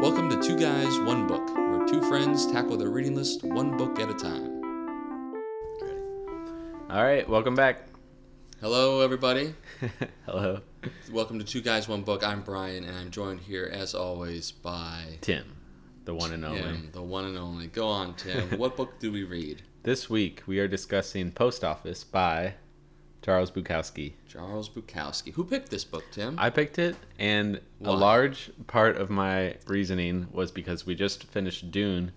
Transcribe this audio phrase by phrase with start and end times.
[0.00, 4.00] Welcome to Two Guys, One Book, where two friends tackle their reading list one book
[4.00, 4.62] at a time.
[6.88, 7.82] All right, welcome back.
[8.62, 9.54] Hello, everybody.
[10.24, 10.62] Hello,
[11.12, 12.26] Welcome to Two Guys, One Book.
[12.26, 15.44] I'm Brian, and I'm joined here, as always, by Tim,
[16.06, 16.62] the one and only.
[16.62, 17.66] Tim, the one and only.
[17.66, 18.48] Go on, Tim.
[18.58, 19.60] what book do we read?
[19.82, 22.54] This week we are discussing Post Office by
[23.22, 24.14] Charles Bukowski.
[24.28, 25.32] Charles Bukowski.
[25.34, 26.36] Who picked this book, Tim?
[26.38, 27.90] I picked it, and Why?
[27.90, 32.12] a large part of my reasoning was because we just finished Dune,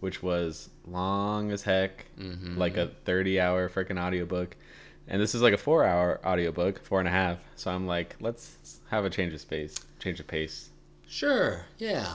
[0.00, 2.56] which was long as heck, Mhm.
[2.56, 4.56] like a 30 hour freaking audiobook.
[5.06, 7.38] And this is like a four hour audiobook, four and a half.
[7.56, 10.70] So I'm like, let's have a change of space, change of pace.
[11.06, 11.64] Sure.
[11.78, 12.14] Yeah.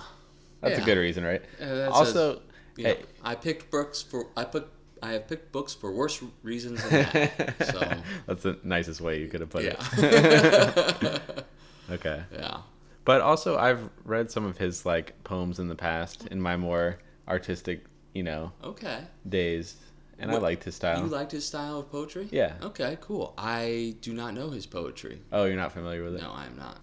[0.62, 0.84] That's Yeah.
[0.84, 1.42] a good reason, right?
[1.62, 2.42] Uh, also,
[2.78, 4.68] You know, hey, I picked books for I put
[5.04, 7.68] I have picked books for worse reasons than that.
[7.72, 7.94] so
[8.26, 9.76] That's the nicest way you could have put yeah.
[9.98, 11.46] it.
[11.92, 12.24] okay.
[12.34, 12.58] yeah.
[13.06, 17.00] But also I've read some of his like poems in the past in my more
[17.28, 19.00] artistic, you know, Okay.
[19.28, 19.76] days.
[20.20, 21.02] And What- I liked his style.
[21.04, 22.30] You liked his style of poetry?
[22.32, 22.54] Yeah.
[22.62, 23.34] Okay, cool.
[23.38, 25.22] I do not know his poetry.
[25.32, 26.22] oh, you're not familiar with it?
[26.22, 26.80] No, I am not.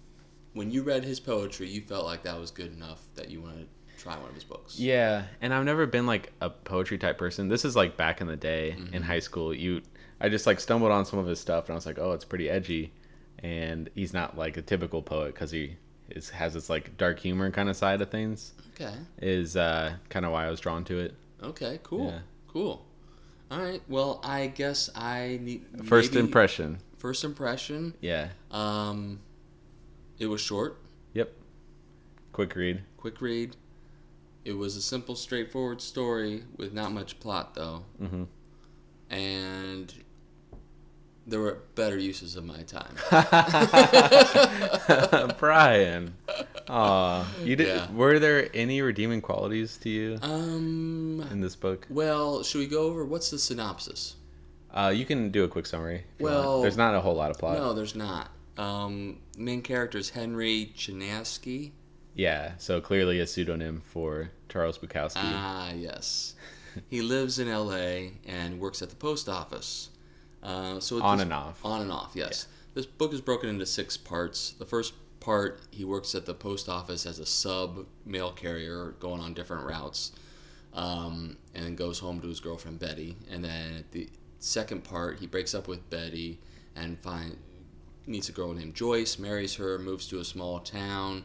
[0.53, 3.61] When you read his poetry, you felt like that was good enough that you wanted
[3.61, 4.79] to try one of his books.
[4.79, 7.47] Yeah, and I've never been like a poetry type person.
[7.47, 8.93] This is like back in the day Mm-hmm.
[8.95, 9.53] in high school.
[9.53, 9.81] You
[10.19, 12.25] I just like stumbled on some of his stuff and I was like, "Oh, it's
[12.25, 12.91] pretty edgy."
[13.39, 15.77] And he's not like a typical poet cuz he
[16.09, 18.53] is has this like dark humor kind of side of things.
[18.75, 18.93] Okay.
[19.21, 21.15] Is uh kind of why I was drawn to it.
[21.43, 22.07] Okay, cool.
[22.11, 22.19] Yeah.
[22.47, 22.85] Cool.
[23.49, 23.81] All right.
[23.89, 26.79] Well, I guess I need First impression.
[26.97, 27.95] First impression.
[28.01, 28.29] Yeah.
[28.51, 29.19] Um
[30.19, 30.77] it was short,
[31.13, 31.33] Yep.
[32.31, 32.81] Quick read.
[32.97, 33.55] quick read.
[34.43, 37.85] It was a simple, straightforward story with not much plot though.
[38.01, 38.27] Mhm.
[39.09, 39.93] And
[41.27, 42.95] there were better uses of my time.
[45.37, 46.15] Brian.
[46.69, 47.27] Aw.
[47.43, 47.91] You did Yeah.
[47.91, 51.85] were there any redeeming qualities to you Um in this book?
[51.89, 54.15] well, should we go over what's the synopsis?
[54.73, 56.05] Uh, you can do a quick summary.
[56.15, 56.35] if you want.
[56.37, 57.57] Well, there's not a whole lot of plot.
[57.57, 58.29] No, there's not.
[58.57, 61.71] Um, main character is Henry Chinaski.
[62.15, 65.15] Yeah, so clearly a pseudonym for Charles Bukowski.
[65.17, 66.35] Ah, yes.
[66.89, 68.13] he lives in L.A.
[68.25, 69.89] and works at the post office.
[70.43, 71.63] Uh, so On this- and off.
[71.63, 72.47] On and off, yes.
[72.73, 74.51] This book is broken into six parts.
[74.51, 79.21] The first part, he works at the post office as a sub mail carrier, going
[79.21, 80.11] on different routes,
[80.73, 83.17] um, and then goes home to his girlfriend Betty.
[83.29, 86.39] And then the second part, he breaks up with Betty
[86.75, 87.37] and find
[88.07, 91.23] meets a girl named Joyce, marries her, moves to a small town.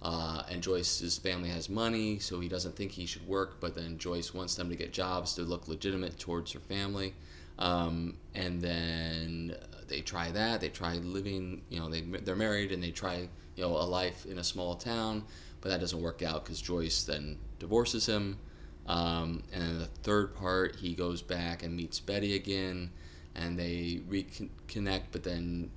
[0.00, 3.60] Uh, and Joyce's family has money, so he doesn't think he should work.
[3.60, 7.14] But then Joyce wants them to get jobs to look legitimate towards her family.
[7.58, 9.56] Um, and then
[9.88, 10.60] they try that.
[10.60, 11.62] They try living.
[11.68, 14.76] You know, they they're married and they try you know a life in a small
[14.76, 15.24] town,
[15.60, 18.38] but that doesn't work out because Joyce then divorces him.
[18.86, 22.90] Um, and then the third part, he goes back and meets Betty again,
[23.34, 25.06] and they reconnect.
[25.10, 25.70] But then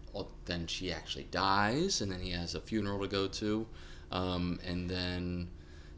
[0.46, 3.66] then she actually dies, and then he has a funeral to go to.
[4.12, 5.50] Um, and then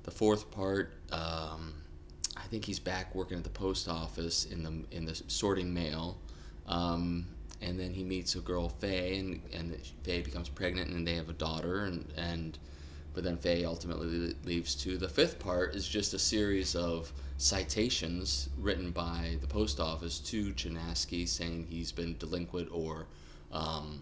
[0.04, 1.74] the fourth part, um,
[2.38, 6.18] I think he's back working at the post office in the in the sorting mail.
[6.68, 7.28] Um,
[7.62, 11.30] and then he meets a girl, Faye, and, and Faye becomes pregnant, and they have
[11.30, 12.58] a daughter, and, and
[13.14, 14.98] but then Faye ultimately leaves too.
[14.98, 20.52] The fifth part is just a series of citations written by the post office to
[20.54, 23.06] Chinaski saying he's been delinquent or
[23.52, 24.02] um,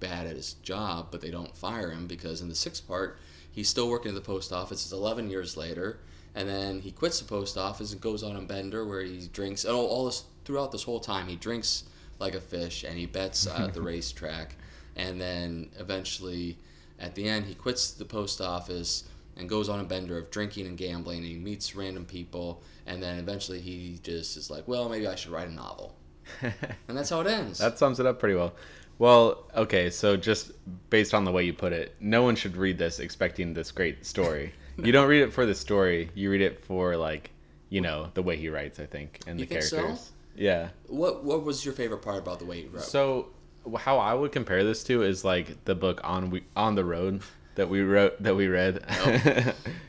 [0.00, 3.18] bad at his job, but they don't fire him because in the sixth part,
[3.58, 4.84] he's still working at the post office.
[4.84, 5.98] It's 11 years later,
[6.36, 9.64] and then he quits the post office and goes on a bender where he drinks.
[9.64, 11.82] Oh, all this throughout this whole time, he drinks
[12.20, 14.54] like a fish and he bets at the racetrack,
[14.94, 16.56] and then eventually,
[17.00, 19.04] at the end, he quits the post office
[19.36, 21.18] and goes on a bender of drinking and gambling.
[21.18, 25.16] And he meets random people, and then eventually he just is like, well, maybe I
[25.16, 25.96] should write a novel,
[26.42, 27.58] and that's how it ends.
[27.58, 28.54] that sums it up pretty well.
[28.98, 30.50] Well, okay, so just
[30.90, 34.04] based on the way you put it, no one should read this expecting this great
[34.04, 34.52] story.
[34.76, 37.30] you don't read it for the story; you read it for like,
[37.68, 38.80] you know, the way he writes.
[38.80, 39.76] I think and You the think so?
[39.76, 40.10] characters.
[40.36, 40.68] Yeah.
[40.88, 42.82] What What was your favorite part about the way you wrote?
[42.82, 43.28] So,
[43.76, 47.22] how I would compare this to is like the book on we on the road
[47.54, 48.84] that we wrote that we read,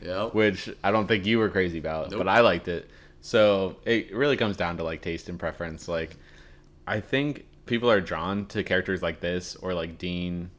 [0.02, 0.34] Yep.
[0.34, 2.18] which I don't think you were crazy about, Nope.
[2.18, 2.88] but I liked it.
[3.22, 5.86] So it really comes down to like taste and preference.
[5.88, 6.16] Like,
[6.86, 10.50] I think people are drawn to characters like this or like Dean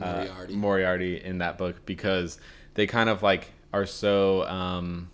[0.00, 0.54] uh, Moriarty.
[0.54, 2.38] Moriarty in that book because
[2.74, 5.10] they kind of like are so um,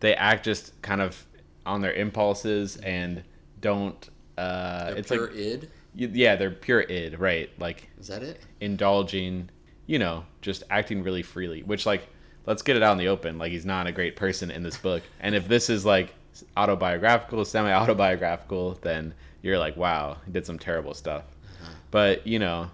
[0.00, 1.24] they act just kind of
[1.64, 3.22] on their impulses and
[3.60, 4.10] don't.
[4.36, 5.70] Uh, They're it's pure like id.
[5.94, 7.50] yeah, they're pure id, right?
[7.60, 8.40] Like Is that it?
[8.60, 9.50] indulging,
[9.86, 11.62] you know, just acting really freely.
[11.62, 12.08] Which like
[12.46, 13.38] let's get it out in the open.
[13.38, 15.04] Like he's not a great person in this book.
[15.20, 16.14] And if this is like
[16.56, 21.24] autobiographical, semi autobiographical, then you're like, wow, he did some terrible stuff.
[21.62, 21.72] Uh-huh.
[21.90, 22.70] But you know,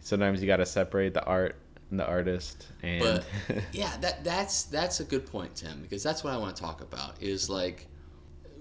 [0.00, 1.56] sometimes you got to separate the art
[1.90, 2.66] and the artist.
[2.82, 3.24] And But
[3.72, 6.80] yeah, that that's that's a good point, Tim, because that's what I want to talk
[6.80, 7.20] about.
[7.22, 7.86] Is like,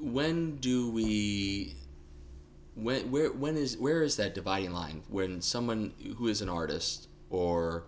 [0.02, 1.76] when do we,
[2.76, 7.08] when where when is where is that dividing line when someone who is an artist
[7.30, 7.86] or,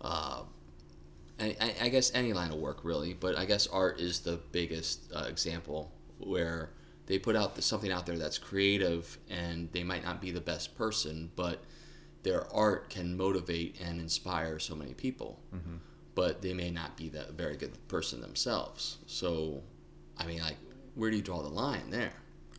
[0.00, 0.42] uh,
[1.40, 4.38] I, I- I guess any line of work really, but I guess art is the
[4.52, 6.70] biggest uh, example where
[7.06, 10.76] they put out something out there that's creative and they might not be the best
[10.76, 11.62] person, but
[12.22, 15.40] their art can motivate and inspire so many people.
[15.54, 15.76] Mm-hmm.
[16.14, 18.98] But they may not be that very good person themselves.
[19.06, 19.62] So,
[20.18, 20.56] I mean, like,
[20.94, 22.14] where do you draw the line there?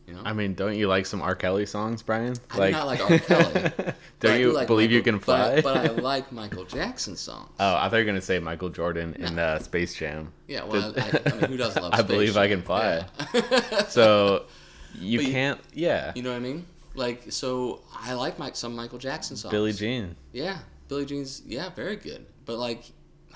[0.08, 1.34] You know, I mean, don't you like some R.
[1.34, 2.34] Kelly songs, Brian?
[2.52, 3.18] I do not like R.
[3.18, 3.72] Kelly.
[4.20, 5.60] Don't you do like believe you can fly?
[5.60, 7.50] But I, but I like Michael Jackson songs.
[7.60, 10.32] oh, I thought you were gonna say Michael Jordan in uh, Space Jam.
[10.46, 13.04] yeah, well, I, I mean, who doesn't love I Space believe I can fly.
[13.34, 13.86] Yeah.
[13.88, 14.46] So
[14.94, 15.60] you you- can't.
[15.74, 16.64] Yeah, you know what I mean?
[16.94, 19.52] Like, so I like my, some Michael Jackson songs.
[19.52, 20.16] Billie Jean.
[20.32, 20.56] Yeah,
[20.88, 22.24] Billie Jean's yeah, very good.
[22.46, 22.84] But like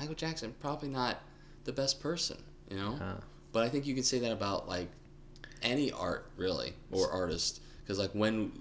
[0.01, 1.19] Michael Jackson, probably not
[1.65, 2.39] the best person,
[2.71, 2.97] you know.
[2.99, 3.17] Huh.
[3.53, 4.89] But I think you can say that about like
[5.62, 8.53] any art really or artist because like when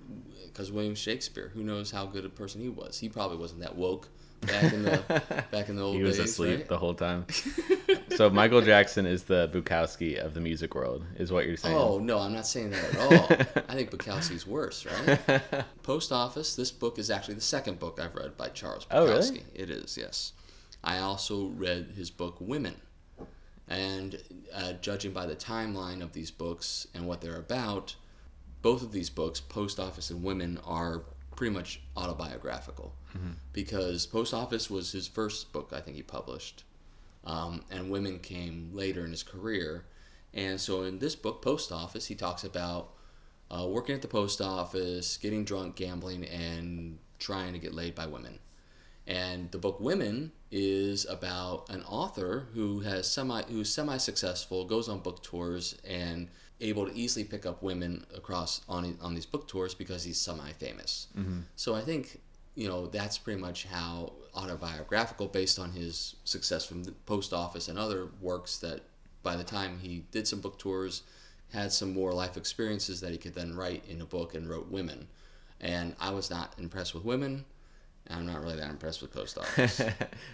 [0.47, 2.99] because William Shakespeare, who knows how good a person he was?
[2.99, 4.09] He probably wasn't that woke
[4.41, 6.31] back in the back in the old he was days.
[6.31, 6.67] asleep right?
[6.67, 7.25] the whole time.
[8.15, 11.75] so Michael Jackson is the Bukowski of the music world, is what you're saying.
[11.75, 13.63] Oh no, I'm not saying that at all.
[13.69, 15.19] I think Bukowski's worse, right?
[15.83, 16.55] Post Office.
[16.55, 18.93] This book is actually the second book I've read by Charles Bukowski.
[18.93, 19.43] Oh, really?
[19.53, 20.33] It is, yes.
[20.83, 22.75] I also read his book Women,
[23.71, 24.21] and
[24.53, 27.95] uh, judging by the timeline of these books and what they're about,
[28.61, 31.03] both of these books, Post Office and Women, are
[31.35, 32.93] pretty much autobiographical.
[33.53, 36.63] Because Post Office was his first book I think he published,
[37.23, 39.85] um, and Women came later in his career.
[40.33, 42.91] And so in this book, Post Office, he talks about
[43.49, 48.05] uh, working at the post office, getting drunk, gambling, and trying to get laid by
[48.05, 48.39] women.
[49.07, 54.87] And the book Women is about an author who has semi who's semi successful, goes
[54.89, 56.27] on book tours, and
[56.59, 60.51] able to easily pick up women across on on these book tours because he's semi
[60.53, 61.07] famous.
[61.17, 61.39] Mm-hmm.
[61.55, 62.19] So I think
[62.55, 67.67] you know that's pretty much how autobiographical, based on his success from the post office
[67.67, 68.81] and other works that
[69.23, 71.03] by the time he did some book tours,
[71.53, 74.69] had some more life experiences that he could then write in a book and wrote
[74.69, 75.07] Women.
[75.59, 77.45] And I was not impressed with Women.
[78.09, 79.79] I'm not really that impressed with Post Office.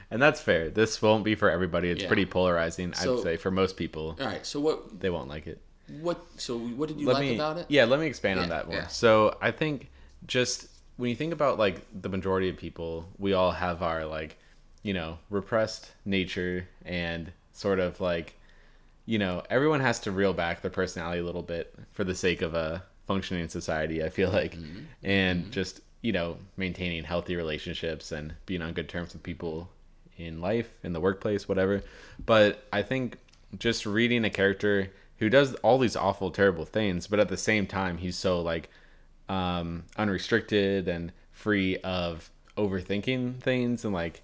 [0.09, 0.69] and that's fair.
[0.69, 1.89] This won't be for everybody.
[1.89, 2.07] It's Yeah.
[2.07, 3.37] pretty polarizing, So- I'd say.
[3.37, 5.61] For most people, All right, so what they won't like it.
[6.01, 7.65] what so what did you let like me, about it?
[7.69, 8.75] Yeah, let me expand on that more.
[8.77, 8.87] yeah.
[8.87, 9.89] So I think
[10.25, 10.67] just
[10.97, 14.37] when you think about like the majority of people, we all have our like,
[14.83, 18.33] you know, repressed nature and sort of like,
[19.05, 22.41] you know, everyone has to reel back their personality a little bit for the sake
[22.41, 24.03] of a functioning society.
[24.03, 24.79] I feel like, Mm-hmm.
[25.03, 29.69] and just you know, maintaining healthy relationships and being on good terms with people
[30.15, 31.83] in life, in the workplace, whatever.
[32.25, 33.17] But I think
[33.59, 37.67] just reading a character who does all these awful, terrible things, but at the same
[37.67, 38.69] time, he's so like
[39.27, 44.21] um, unrestricted and free of overthinking things and like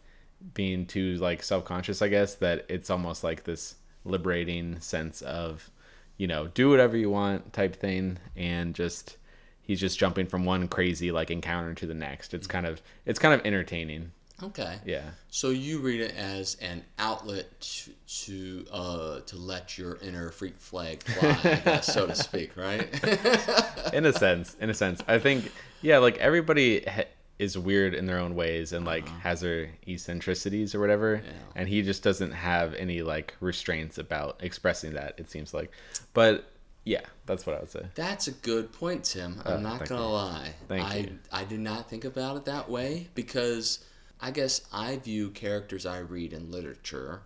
[0.54, 5.70] being too like self-conscious i guess that it's almost like this liberating sense of
[6.18, 9.18] you know do whatever you want type thing and just
[9.64, 12.34] he's just jumping from one crazy like encounter to the next.
[12.34, 14.12] It's kind of it's kind of entertaining.
[14.42, 14.78] Okay.
[14.86, 15.12] yeah.
[15.30, 17.92] So you read it as an outlet to
[18.26, 22.88] to, uh, to let your inner freak flag fly, guess, so to speak, right?
[23.94, 25.02] in a sense in a sense.
[25.08, 25.52] I think
[25.82, 27.06] yeah like everybody ha-
[27.40, 31.22] is weird in their own ways and like has their eccentricities or whatever.
[31.24, 31.32] Yeah.
[31.56, 35.72] and he just doesn't have any like restraints about expressing that it seems like.
[36.14, 36.50] But
[36.86, 39.42] yeah that's what i would say That's a good point, Tim.
[39.46, 40.08] I'm Uh, not gonna you.
[40.08, 40.54] lie.
[40.68, 41.20] Thank I you.
[41.32, 43.86] I did not think about it that way because
[44.20, 47.22] I guess I view characters I read in literature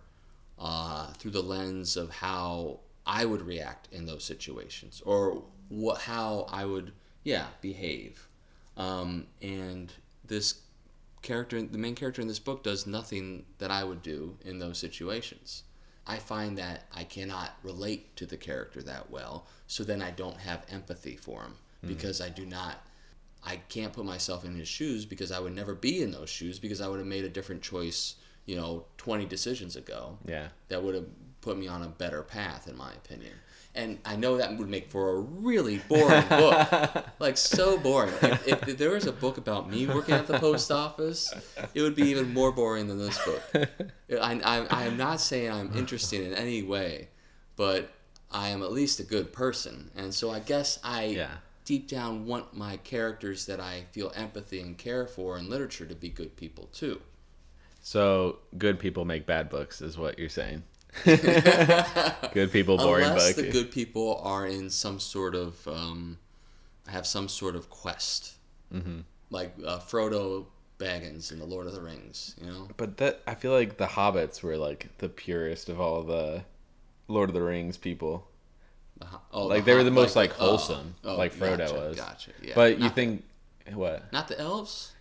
[0.58, 6.46] uh, through the lens of how I would react in those situations or what how
[6.50, 6.92] I would
[7.24, 8.28] yeah behave.
[8.76, 9.92] Um, and
[10.24, 10.60] this
[11.22, 14.78] character, the main character in this book, does nothing that I would do in those
[14.78, 15.64] situations.
[16.08, 20.38] I find that I cannot relate to the character that well, so then I don't
[20.38, 21.88] have empathy for him hmm.
[21.88, 22.82] because I do not.
[23.44, 26.58] I can't put myself in his shoes because I would never be in those shoes
[26.58, 30.82] because I would have made a different choice, you know, 20 decisions ago yeah that
[30.82, 31.06] would have
[31.40, 33.32] put me on a better path, in my opinion.
[33.78, 38.12] And I know that would make for a really boring book, like so boring.
[38.44, 41.32] If, if there was a book about me working at the post office,
[41.74, 43.42] it would be even more boring than this book.
[44.20, 47.08] I, I, I am not saying I'm interested in any way,
[47.54, 47.90] but
[48.32, 51.30] I am at least a good person, and so I guess I Yeah.
[51.64, 55.94] deep down want my characters that I feel empathy and care for in literature to
[55.94, 57.00] be good people too.
[57.80, 60.64] So good people make bad books, is what you're saying.
[61.04, 66.18] good people, boring Unless the good people are in some sort of um,
[66.88, 68.34] have some sort of quest,
[68.72, 69.00] mm-hmm.
[69.30, 70.46] like uh, Frodo
[70.78, 72.34] Baggins in the Lord of the Rings.
[72.40, 76.02] You know, But that I feel like the hobbits were like the purest of all
[76.02, 76.44] the
[77.08, 78.26] Lord of the Rings people.
[78.98, 81.74] The ho- oh, Like they were the most like oh, wholesome, oh, like Frodo gotcha,
[81.74, 81.96] was.
[81.96, 82.30] Gotcha.
[82.42, 82.52] Yeah.
[82.54, 83.24] But you think
[83.72, 84.12] what?
[84.12, 84.92] not the elves?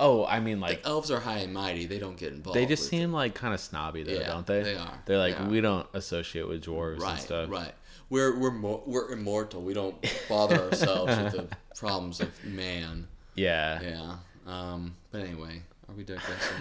[0.00, 1.86] Oh, I mean like the elves are high and mighty.
[1.86, 2.56] They don't get involved.
[2.58, 4.62] they just seem like kind of snobby though, Yeah, don't they?
[4.62, 4.98] they are.
[5.04, 5.48] They're like They are.
[5.48, 7.04] we don't associate with dwarves it.
[7.08, 7.50] and stuff.
[7.50, 7.74] right.
[8.08, 9.62] We're we're mo- we're immortal.
[9.62, 9.94] We don't
[10.28, 13.06] bother ourselves with the problems of man.
[13.36, 13.80] Yeah.
[13.82, 14.16] Yeah.
[14.46, 16.56] Um, but anyway, are we digressing?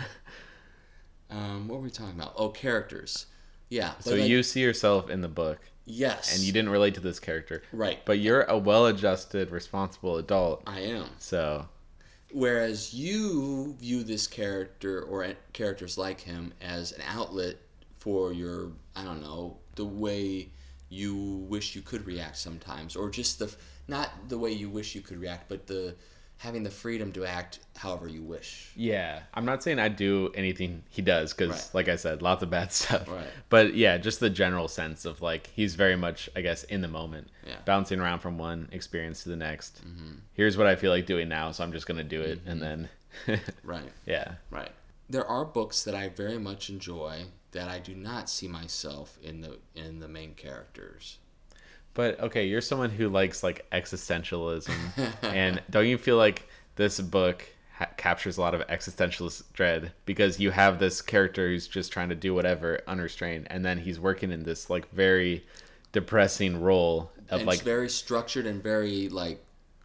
[1.31, 2.34] um, what were we talking about?
[2.38, 3.25] Oh, characters.
[3.69, 3.93] Yeah.
[4.00, 7.19] So like, you see yourself in the book yes, and you didn't relate to this
[7.19, 7.63] character.
[7.72, 8.00] right.
[8.05, 10.63] But you're a well-adjusted, responsible adult.
[10.67, 11.05] I am.
[11.19, 11.67] So,
[12.32, 17.56] Whereas you view this character or characters like him as an outlet
[17.98, 20.50] for your, I don't know, the way
[20.90, 21.16] you
[21.50, 23.54] wish you could react sometimes, or just the
[23.88, 25.96] not the way you wish you could react, but the
[26.39, 28.72] having the freedom to act however you wish.
[28.75, 31.69] yeah, I'm not saying I do anything he does cuz Right.
[31.74, 33.08] like I said, lots of bad stuff.
[33.08, 33.27] Right.
[33.50, 36.88] But yeah, just the general sense of like he's very much I guess in the
[36.88, 37.27] moment.
[37.46, 37.58] Yeah.
[37.65, 39.81] Bouncing around from one experience to the next.
[39.86, 40.15] Mm-hmm.
[40.34, 42.62] Here's what I feel like doing now, so I'm just going to do it and
[42.62, 42.86] mm-hmm.
[43.27, 43.91] then Right.
[44.05, 44.36] yeah.
[44.50, 44.72] Right.
[45.10, 49.41] There are books that I very much enjoy that I do not see myself in
[49.41, 51.17] the in the main characters.
[52.00, 54.74] But okay, you're someone who likes like existentialism,
[55.22, 60.39] and don't you feel like this book ha- captures a lot of existentialist dread because
[60.39, 64.32] you have this character who's just trying to do whatever unrestrained, and then he's working
[64.32, 65.46] in this like very
[65.91, 69.44] depressing role of and like very structured and very like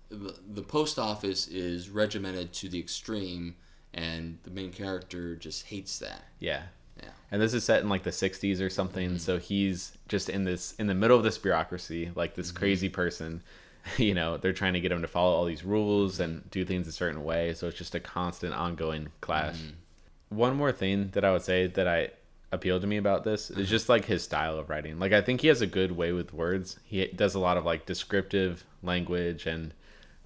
[0.08, 3.56] the, the post office is regimented to the extreme
[3.92, 6.22] and the main character just hates that.
[6.38, 6.62] yeah.
[7.02, 7.08] Yeah.
[7.30, 9.18] And this is set in like the 60s or something, mm-hmm.
[9.18, 12.58] so he's just in this in the middle of this bureaucracy, like this mm-hmm.
[12.58, 13.42] crazy person.
[13.98, 16.88] You know, they're trying to get him to follow all these rules and do things
[16.88, 19.56] a certain way, so it's just a constant ongoing clash.
[19.56, 20.38] Mm-hmm.
[20.38, 22.08] One more thing that I would say that I
[22.54, 23.66] appealed to me about this is uh-huh.
[23.66, 24.98] just like his style of writing.
[24.98, 26.78] Like I think he has a good way with words.
[26.84, 29.74] He does a lot of like descriptive language and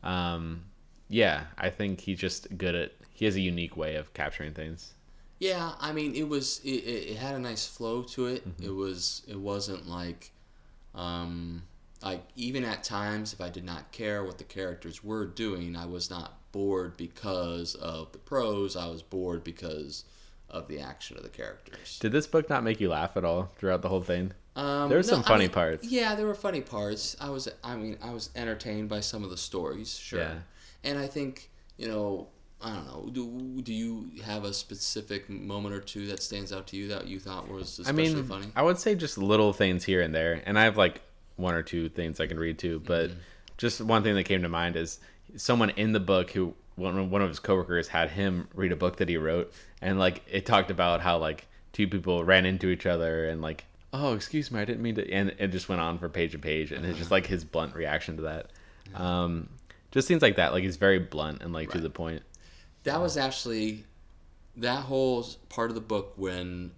[0.05, 0.65] um
[1.09, 4.93] yeah, I think he's just good at he has a unique way of capturing things.
[5.39, 8.49] Yeah, I mean, it was it, it, it had a nice flow to it.
[8.49, 8.65] Mm-hmm.
[8.65, 10.33] It was it wasn't like,
[10.95, 11.63] um,
[12.03, 15.87] like even at times if I did not care what the characters were doing, I
[15.87, 18.77] was not bored because of the prose.
[18.77, 20.05] I was bored because
[20.51, 21.99] of the action of the characters.
[21.99, 24.33] Did this book not make you laugh at all throughout the whole thing?
[24.57, 25.87] Um, There were some I funny mean, parts.
[25.87, 27.17] Yeah, there were funny parts.
[27.21, 30.21] I was, I mean, I was entertained by some of the stories, sure.
[30.21, 30.35] Yeah.
[30.83, 32.29] And I think, you know,
[32.61, 33.09] I don't know.
[33.13, 37.07] Do do you have a specific moment or two that stands out to you that
[37.07, 38.47] you thought was I especially mean, funny?
[38.57, 41.01] I would say just little things here and there, and I have like
[41.37, 42.81] one or two things I can read too.
[42.85, 43.19] But Mm-hmm.
[43.59, 44.99] just one thing that came to mind is
[45.37, 48.97] someone in the book who one one of his coworkers had him read a book
[48.97, 52.87] that he wrote, and like it talked about how like two people ran into each
[52.87, 55.99] other and like oh excuse me I didn't mean to, and it just went on
[55.99, 58.51] for page and page, and it's just like his blunt reaction to that.
[59.01, 59.49] Um,
[59.91, 60.53] just things like that.
[60.53, 62.23] Like he's very blunt and like to the point.
[62.89, 63.85] That was actually
[64.57, 66.73] that whole part of the book when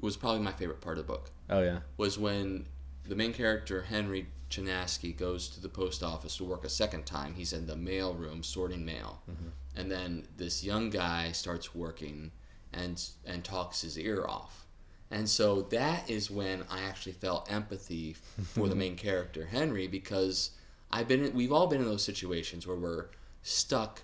[0.00, 1.80] was probably my favorite part of the book Oh yeah.
[1.96, 2.66] was when
[3.06, 7.34] the main character Henry Chinaski goes to the post office to work a second time.
[7.34, 9.48] He's in the mail room sorting mail, mm-hmm.
[9.76, 12.32] and then this young guy starts working
[12.72, 14.66] and and talks his ear off.
[15.12, 18.14] And so that is when I actually felt empathy
[18.54, 20.50] for the main character Henry because
[20.90, 23.06] I've been in, we've all been in those situations where we're
[23.42, 24.02] stuck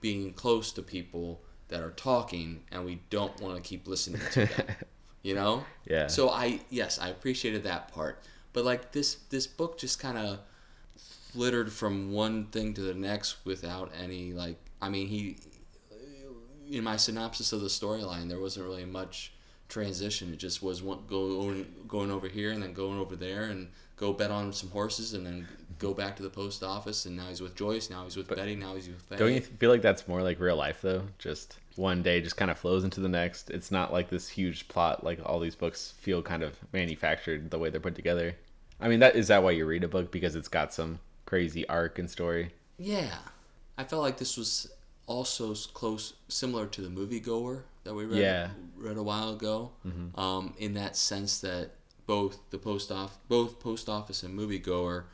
[0.00, 4.46] being close to people that are talking and we don't want to keep listening to
[4.46, 4.66] them.
[5.22, 5.64] you know?
[5.86, 6.06] Yeah.
[6.08, 8.22] So I yes, I appreciated that part.
[8.52, 10.40] But like this this book just kind of
[11.32, 15.36] flittered from one thing to the next without any like I mean he
[16.68, 19.32] in my synopsis of the storyline there wasn't really much
[19.68, 20.32] transition.
[20.32, 24.12] It just was one going going over here and then going over there and go
[24.12, 25.46] bet on some horses and then
[25.80, 28.54] go back to the post office and now he's with Joyce, now he's with Betty,
[28.54, 29.16] now he's with Faye.
[29.16, 31.02] Don't you feel like that's more like real life though?
[31.18, 33.50] Just one day just kind of flows into the next.
[33.50, 37.58] It's not like this huge plot like all these books feel kind of manufactured the
[37.58, 38.36] way they're put together.
[38.80, 41.66] I mean, that is that why you read a book because it's got some crazy
[41.68, 42.52] arc and story.
[42.78, 43.14] Yeah,
[43.76, 44.70] I felt like this was
[45.06, 48.48] also close, similar to the moviegoer that we read Yeah.
[48.76, 49.72] read a while ago.
[50.14, 51.72] Um, in that sense that
[52.06, 55.04] both the post off, both post office and moviegoer,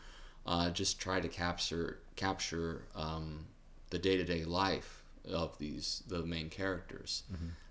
[0.46, 3.46] uh, just try to capture capture um,
[3.90, 7.24] the day to day life of these the main characters.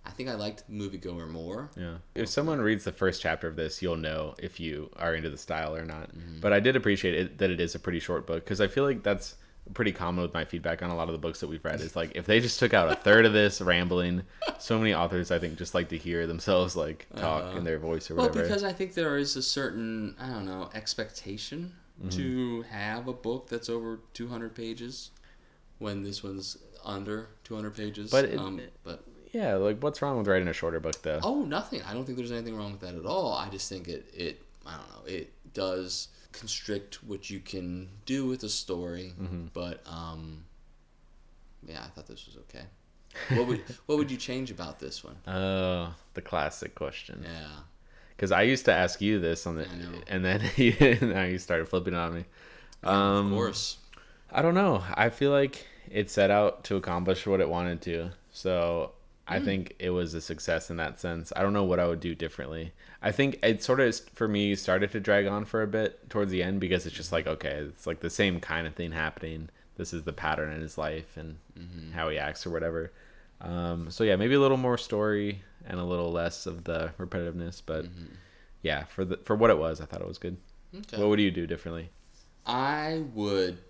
[0.06, 1.72] I think I liked moviegoer more.
[1.76, 1.96] Yeah.
[2.14, 5.38] If someone reads the first chapter of this, you'll know if you are into the
[5.38, 6.10] style or not.
[6.42, 8.84] But I did appreciate it that it is a pretty short book because I feel
[8.84, 9.36] like that's
[9.74, 11.82] pretty common with my feedback on a lot of the books that we've read.
[11.82, 14.22] Is like if they just took out a third of this rambling,
[14.60, 18.12] so many authors I think just like to hear themselves like talk in their voice
[18.12, 18.48] or Well, whatever.
[18.48, 22.10] because I think there is a certain I don't know expectation Mm-hmm.
[22.10, 25.12] to have a book that's over 200 pages,
[25.80, 28.12] when this one's under 200 pages.
[28.12, 31.20] But it- um, but yeah, like what's wrong with writing a shorter book though?
[31.24, 31.82] oh, nothing.
[31.84, 33.34] I don't think there's anything wrong with that at all.
[33.34, 38.26] I just think it it I don't know it does constrict what you can do
[38.26, 39.14] with a story.
[39.20, 39.46] Mm-hmm.
[39.54, 40.44] But um,
[41.66, 42.66] yeah, I thought this was okay.
[43.38, 45.16] What would what would you change about this one?
[45.28, 47.24] Oh, the classic question.
[47.24, 47.48] Yeah.
[48.16, 49.68] Because I used to ask you this on the,
[50.08, 52.26] and then you, now you started flipping on me.
[52.84, 53.78] Um, of course.
[54.32, 54.84] I don't know.
[54.94, 58.12] I feel like it set out to accomplish what it wanted to.
[58.32, 58.92] So
[59.28, 59.46] I Hmm.
[59.46, 61.34] think it was a success in that sense.
[61.36, 62.74] I don't know what I would do differently.
[63.02, 66.32] I think it sort of, for me, started to drag on for a bit towards
[66.32, 69.50] the end because it's just like, okay, it's like the same kind of thing happening.
[69.78, 71.94] This is the pattern in his life and Mm-hmm.
[71.94, 72.92] how he acts or whatever.
[73.42, 77.62] Um, so yeah, maybe a little more story and a little less of the repetitiveness.
[77.66, 77.86] But
[78.62, 80.38] yeah, for the for what it was, I thought it was good.
[80.74, 80.78] Mm-hmm.
[80.80, 80.98] Okay.
[80.98, 81.90] What would you do differently?
[82.46, 83.58] I would.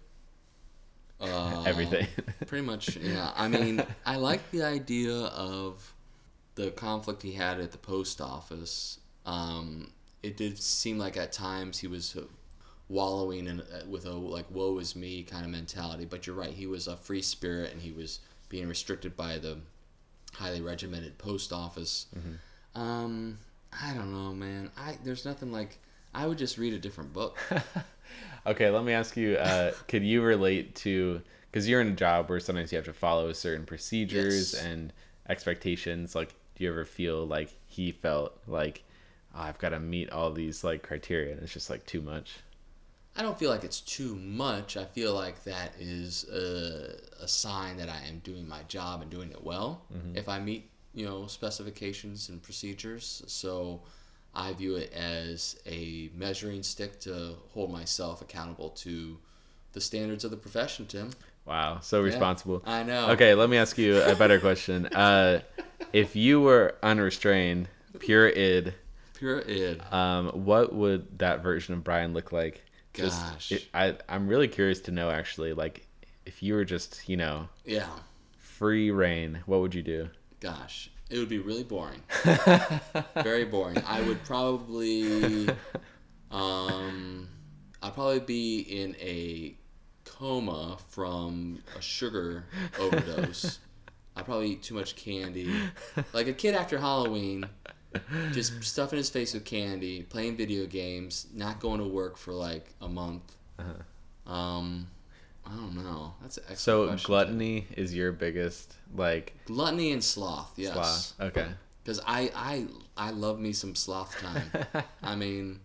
[1.17, 2.05] Uh, Everything.
[2.45, 3.31] Pretty much, yeah.
[3.37, 5.93] I mean, I like the idea of
[6.55, 8.99] the conflict he had at the post office.
[9.25, 12.17] Um, it did seem like at times he was
[12.89, 16.03] wallowing in uh, with a like "woe is me" kind of mentality.
[16.03, 19.57] But you're right, he was a free spirit, and he was being restricted by the
[20.35, 22.07] highly regimented post office.
[22.75, 23.39] Um,
[23.71, 24.69] I don't know, man.
[24.77, 25.77] I there's nothing like.
[26.13, 27.37] I would just read a different book.
[28.47, 31.21] Okay, let me ask you: uh, Could you relate to?
[31.49, 34.63] Because you're in a job where sometimes you have to follow certain procedures Yes.
[34.63, 34.93] and
[35.27, 36.13] expectations.
[36.15, 38.83] Like, do you ever feel like he felt like
[39.33, 42.37] oh, I've got to meet all these like criteria, and it's just like too much?
[43.17, 44.75] I don't feel like it's too much.
[44.77, 49.09] I feel like that is a, a sign that I am doing my job and
[49.09, 49.85] doing it well.
[50.13, 53.81] If I meet, you know, specifications and procedures, so
[54.33, 59.17] I view it as a measuring stick to hold myself accountable to
[59.71, 61.11] the standards of the profession, Tim.
[61.45, 62.63] Wow, so responsible.
[62.65, 63.11] I know.
[63.11, 64.89] Okay, let me ask you a better question.
[64.95, 65.39] Uh,
[65.93, 67.67] if you were unrestrained,
[67.99, 68.73] pure id,
[69.17, 69.81] Pure id.
[69.91, 72.63] um, what would that version of Brian look like?
[72.97, 73.51] Gosh.
[73.51, 75.87] it, I I'm really curious to know actually, like,
[76.25, 77.89] if you were just you know Yeah.
[78.37, 80.09] free reign, what would you do?
[80.39, 82.01] Gosh, it would be really boring.
[83.15, 83.81] Very boring.
[83.85, 85.49] I would probably,
[86.31, 87.27] um,
[87.81, 89.55] I'd probably be in a
[90.05, 92.45] coma from a sugar
[92.79, 93.59] overdose.
[94.15, 95.53] I'd probably eat too much candy,
[96.13, 97.45] like a kid after Halloween,
[98.31, 102.73] just stuffing his face with candy, playing video games, not going to work for like
[102.81, 103.35] a month.
[104.27, 104.87] Um,
[105.45, 106.13] I don't know.
[106.21, 110.53] That's an So question, gluttony is your biggest like gluttony and sloth.
[110.55, 110.73] Yes.
[110.73, 111.13] sloth.
[111.29, 111.47] Okay.
[111.83, 112.65] Because I, I
[112.97, 114.51] I love me some sloth time.
[115.03, 115.59] I mean,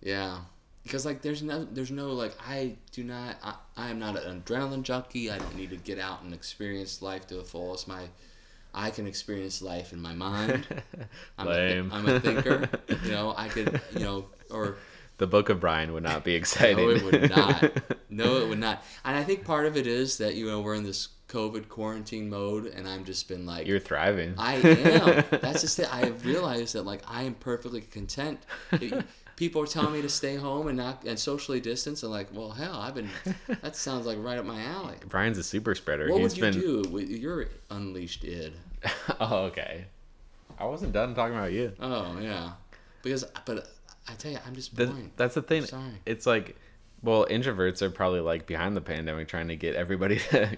[0.00, 0.38] yeah.
[0.82, 4.40] Because like there's no there's no like I do not I, I am not an
[4.42, 5.30] adrenaline junkie.
[5.30, 7.86] I don't need to get out and experience life to the fullest.
[7.86, 8.04] My
[8.74, 10.66] I can experience life in my mind.
[11.38, 11.90] I'm, Lame.
[11.90, 12.68] A, I'm a thinker.
[13.04, 14.76] You know I could you know or
[15.18, 16.84] The Book of Brian would not be exciting.
[16.88, 17.70] no it would not.
[18.10, 18.84] No it would not.
[19.04, 22.28] And I think part of it is that you know we're in this COVID quarantine
[22.30, 24.34] mode, and I'm just been like You're thriving.
[24.38, 25.24] I am.
[25.40, 25.92] That's just it.
[25.92, 28.40] I have realized that like I am perfectly content.
[28.72, 29.04] It-
[29.36, 32.02] people are telling me to stay home and not and socially distance.
[32.02, 33.08] I'm like, well, hell, I've been.
[33.62, 34.96] That sounds like right up my alley.
[35.08, 36.08] Brian's a super spreader.
[36.10, 36.90] What He's would you been do?
[36.90, 38.52] with your unleashed id?
[39.20, 39.86] Oh, okay.
[40.58, 41.72] I wasn't done talking about you.
[41.80, 42.52] Oh yeah,
[43.02, 43.68] because but
[44.08, 45.64] I tell you, I'm just That, that's the thing.
[45.64, 45.82] Sorry.
[46.06, 46.56] It's like,
[47.02, 50.56] well, introverts are probably like behind the pandemic trying to get everybody to,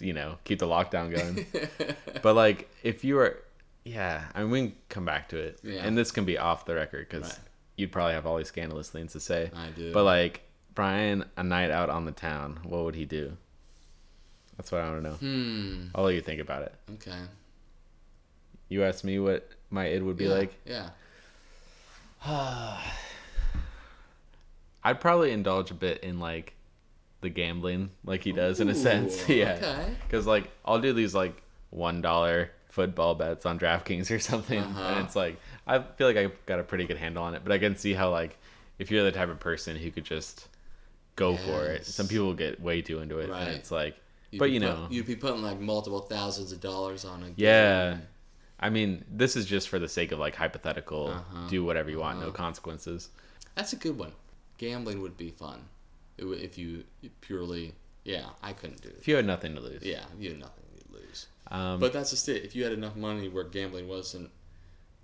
[0.00, 1.46] you know, keep the lockdown going.
[2.22, 3.42] but like, if you were,
[3.84, 5.60] yeah, I mean, we can come back to it.
[5.62, 5.84] Yeah.
[5.84, 7.38] And this can be off the record because Right.
[7.76, 9.50] You'd probably have all these scandalous things to say.
[9.54, 9.92] I do.
[9.92, 10.42] But like,
[10.74, 13.36] Brian, a night out on the town, what would he do?
[14.56, 15.14] That's what I want to know.
[15.16, 15.86] hmm.
[15.94, 16.74] I'll let you think about it.
[16.94, 17.18] Okay.
[18.68, 20.30] You asked me what my id would be yeah.
[20.34, 20.54] like.
[20.64, 20.90] Yeah.
[24.84, 26.54] I'd probably indulge a bit in like
[27.20, 29.28] the gambling, like he does in a sense.
[29.28, 29.58] yeah.
[29.60, 29.96] okay.
[30.06, 34.94] Because like I'll do these like one dollar football bets on DraftKings or something, Uh-huh.
[34.96, 35.36] and it's like
[35.66, 37.42] I feel like I've got a pretty good handle on it.
[37.42, 38.38] But I can see how like
[38.78, 40.48] if you're the type of person who could just
[41.16, 43.42] go for it, some people get way too into it, Right.
[43.48, 43.96] and it's like,
[44.30, 47.22] You'd but be you put- know, you'd be putting like multiple thousands of dollars on
[47.22, 47.98] a yeah.
[48.58, 51.48] I mean, this is just for the sake of like hypothetical, Uh-huh.
[51.48, 52.36] do whatever you want, no Uh-huh.
[52.36, 53.10] consequences.
[53.54, 54.12] That's a good one.
[54.58, 55.68] Gambling would be fun.
[56.18, 56.84] It if you
[57.20, 57.74] purely,
[58.04, 58.96] yeah, I couldn't do it.
[59.00, 61.26] If you had nothing to lose, Yeah, you had nothing to lose.
[61.50, 62.44] Um, But that's just it.
[62.44, 64.30] If you had enough money where gambling wasn't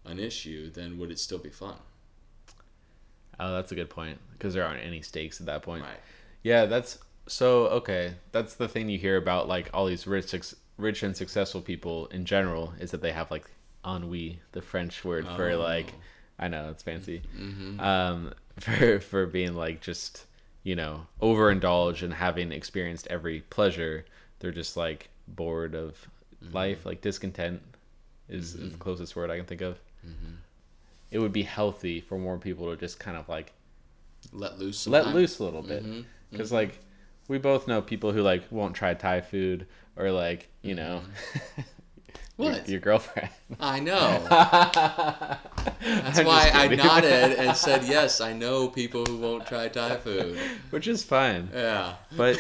[0.05, 1.77] an issue, then would it still be fun?
[3.41, 5.83] oh, that's a good point because there aren't any stakes at that point.
[5.83, 5.99] Right.
[6.43, 8.15] Yeah, that's so okay.
[8.31, 10.35] That's the thing you hear about like all these rich,
[10.77, 13.45] rich and successful people in general is that they have like
[13.87, 15.59] ennui, the French word for Oh.
[15.59, 15.93] like,
[16.39, 17.81] I know it's fancy, Mm-hmm.
[17.81, 20.27] um, for for being like just
[20.63, 24.05] you know overindulged and having experienced every pleasure.
[24.41, 26.09] They're just like bored of
[26.53, 27.63] life, like discontent
[28.29, 29.79] is, is the closest word I can think of.
[30.07, 30.35] Mm-hmm.
[31.11, 33.53] It would be healthy for more people to just kind of like
[34.33, 34.87] Let loose.
[34.87, 36.57] let loose a little bit Mhm, because mm-hmm.
[36.57, 36.79] like
[37.29, 41.03] we both know people who like won't try thai food or like you know
[41.35, 41.61] mm-hmm.
[42.37, 42.67] What?
[42.69, 43.29] your girlfriend
[43.61, 44.25] I know.
[44.29, 48.21] that's That's why I nodded and said yes.
[48.23, 50.39] I know people who won't try Thai food.
[50.71, 51.95] which is fine Yeah.
[52.17, 52.39] but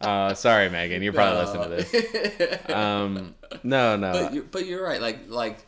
[0.00, 2.70] uh sorry megan you're probably listening to this this.
[2.74, 3.34] um
[3.64, 5.00] no no but you're, but you're right.
[5.00, 5.58] Like like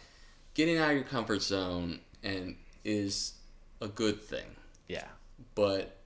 [0.55, 3.35] getting out of your comfort zone and is
[3.81, 4.47] a good thing.
[4.89, 5.07] yeah
[5.55, 5.97] But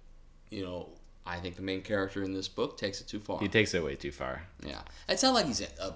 [0.51, 0.89] you know,
[1.27, 3.41] I think the main character in this book takes it too far.
[3.41, 5.95] he takes it way too far Yeah, it's not like he's a, a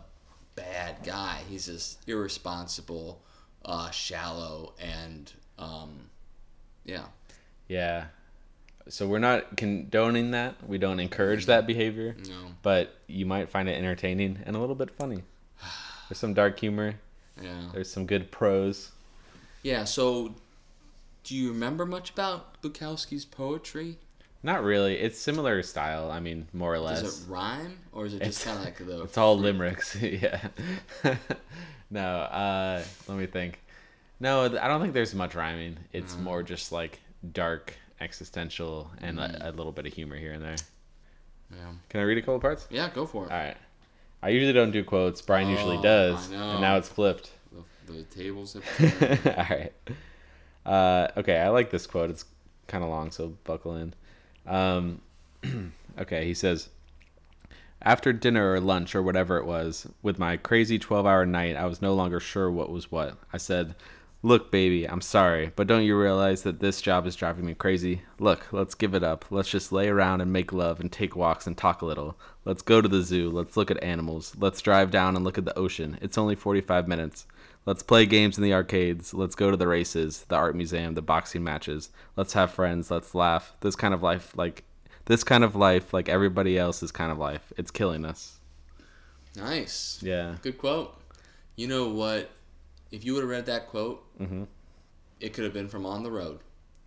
[0.57, 1.41] bad guy.
[1.49, 3.23] He's just irresponsible,
[3.65, 6.11] uh, shallow, and um,
[6.85, 7.05] yeah,
[7.69, 8.07] yeah
[8.89, 13.69] so we're not condoning that we don't encourage that behavior no, but you might find
[13.69, 15.23] it entertaining and a little bit funny
[16.09, 16.95] there's some dark humor
[17.43, 18.93] yeah, there's some good prose
[19.63, 19.85] yeah.
[19.85, 20.35] So,
[21.25, 23.99] do you remember much about Bukowski's poetry?
[24.45, 24.95] Not really.
[24.97, 26.13] It's similar style.
[26.13, 27.03] I mean, more or less.
[27.03, 29.03] Does it rhyme, or is it just kind of like the?
[29.03, 29.97] It's all limericks.
[30.01, 30.41] yeah.
[31.91, 32.01] no.
[32.01, 33.61] Uh, let me think.
[34.21, 35.77] No, I don't think there's much rhyming.
[35.93, 36.23] It's Mm.
[36.23, 37.01] more just like
[37.33, 40.57] dark, existential, and a, a little bit of humor here and there.
[41.51, 42.67] Yeah, Can I read a couple parts?
[42.71, 42.91] yeah.
[42.95, 43.33] Go for it.
[43.33, 43.57] All right.
[44.23, 45.23] I usually don't do quotes.
[45.23, 46.51] Brian usually Oh, does, I know.
[46.53, 47.31] and now it's flipped.
[47.87, 48.65] The, the tables have
[49.01, 49.27] turned.
[49.37, 49.73] All right.
[50.67, 52.11] Uh, okay, I like this quote.
[52.11, 52.25] It's
[52.67, 53.95] kind of long, so buckle in.
[54.47, 55.01] Um,
[55.99, 56.69] okay, he says,
[57.81, 61.67] After dinner or lunch or whatever it was, with my crazy 12 hour night, I
[61.67, 63.17] was no longer sure what was what.
[63.33, 63.75] I said,
[64.21, 68.03] Look, baby, I'm sorry, but don't you realize that this job is driving me crazy?
[68.19, 69.25] Look, let's give it up.
[69.31, 72.19] Let's just lay around and make love and take walks and talk a little.
[72.45, 73.31] Let's go to the zoo.
[73.31, 74.35] Let's look at animals.
[74.37, 75.99] Let's drive down and look at the ocean.
[76.03, 77.27] It's only 45 minutes.
[77.65, 79.15] Let's play games in the arcades.
[79.15, 81.91] Let's go to the races, the art museum, the boxing matches.
[82.17, 82.91] Let's have friends.
[82.91, 83.55] Let's laugh.
[83.61, 84.65] This kind of life, like
[85.05, 88.41] this kind of life, like everybody else's kind of life, it's killing us.
[89.37, 90.01] nice.
[90.03, 90.37] Yeah.
[90.43, 91.01] Good quote.
[91.55, 92.31] You know what?
[92.91, 94.47] If you would have read that quote, Mhm.
[95.21, 96.41] it could have been from On the Road.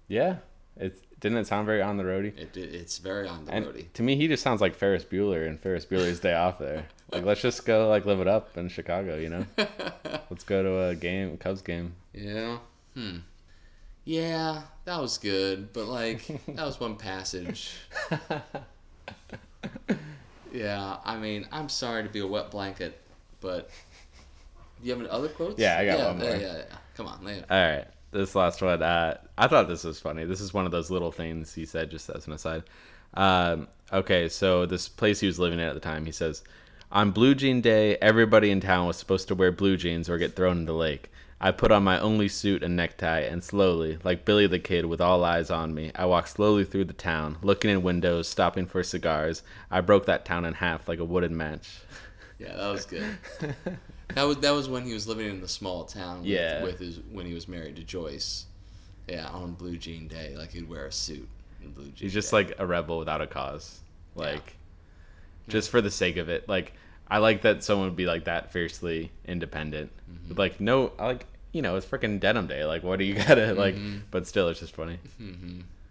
[0.08, 0.38] Yeah.
[0.78, 2.36] It didn't it sound very on the roadie?
[2.38, 3.90] It, it it's very on the roady.
[3.94, 6.86] to me, he just sounds like Ferris Bueller and Ferris Bueller's Day Off there.
[7.12, 9.46] Like, let's just go like live it up in Chicago, you know?
[10.30, 11.96] Let's go to a game, Cubs game.
[12.14, 12.60] Yeah.
[12.96, 13.18] Hmm.
[14.06, 17.74] Yeah, that was good, but like that was one passage.
[20.54, 23.00] Yeah, I mean, I'm sorry to be a wet blanket,
[23.40, 23.70] but
[24.82, 25.60] do you have any other quotes?
[25.60, 26.30] Yeah, I got yeah, one more.
[26.30, 26.76] Yeah, yeah, yeah.
[26.96, 27.46] Come on, lay it.
[27.50, 28.82] All right, this last one.
[28.82, 30.26] Uh, I thought this was funny.
[30.26, 32.63] This is one of those little things he said, just as an aside.
[33.13, 36.44] Um, okay, so this place he was living at at the time, he says,
[36.91, 40.36] "On Blue Jean Day, everybody in town was supposed to wear blue jeans or get
[40.36, 41.12] thrown in the lake.
[41.39, 45.02] I put on my only suit and necktie, and slowly, like Billy the Kid, with
[45.02, 48.84] all eyes on me, I walked slowly through the town, looking in windows, stopping for
[48.84, 49.41] cigars.
[49.70, 51.82] I broke that town in half like a wooden match."
[52.39, 53.06] Yeah, that was good.
[54.15, 56.19] that was that was when he was living in the small town.
[56.19, 56.63] With, Yeah.
[56.63, 58.45] With his when he was married to Joyce.
[59.08, 61.28] Yeah, on Blue Jean Day, like he'd wear a suit.
[61.63, 61.95] In Blue Jean.
[61.97, 62.38] He's just Day.
[62.38, 63.80] like a rebel without a cause.
[64.15, 64.56] Like
[65.47, 66.47] just for the sake of it.
[66.47, 66.74] Like
[67.10, 69.91] I like that someone would be like that fiercely independent.
[70.12, 70.39] Mm-hmm.
[70.39, 72.63] Like no like you know, it's freaking denim day.
[72.65, 73.97] Like what do you gotta like Mm-hmm.
[74.12, 74.97] but still it's just funny.